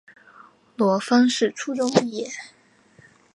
[0.75, 2.27] 罗烽是初中毕业。